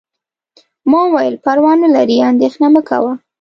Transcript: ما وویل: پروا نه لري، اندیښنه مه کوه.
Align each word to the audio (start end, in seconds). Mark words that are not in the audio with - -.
ما 0.89 0.99
وویل: 1.05 1.35
پروا 1.43 1.71
نه 1.81 1.89
لري، 1.95 2.17
اندیښنه 2.31 2.67
مه 2.73 2.81
کوه. 2.89 3.13